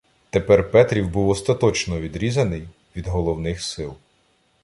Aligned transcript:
Тепер 0.29 0.71
Петрів 0.71 1.09
був 1.09 1.29
остаточно 1.29 1.99
відрізаний 1.99 2.67
від 2.95 3.07
головних 3.07 3.61
сил. 3.61 3.95